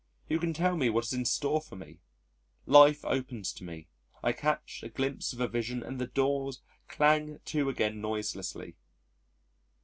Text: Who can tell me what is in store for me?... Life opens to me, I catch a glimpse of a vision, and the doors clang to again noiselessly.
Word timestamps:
Who 0.29 0.39
can 0.39 0.51
tell 0.51 0.75
me 0.77 0.89
what 0.89 1.05
is 1.05 1.13
in 1.13 1.25
store 1.25 1.61
for 1.61 1.75
me?... 1.75 1.99
Life 2.65 3.05
opens 3.05 3.53
to 3.53 3.63
me, 3.63 3.87
I 4.23 4.31
catch 4.31 4.81
a 4.81 4.89
glimpse 4.89 5.31
of 5.31 5.39
a 5.39 5.47
vision, 5.47 5.83
and 5.83 6.01
the 6.01 6.07
doors 6.07 6.63
clang 6.87 7.39
to 7.45 7.69
again 7.69 8.01
noiselessly. 8.01 8.77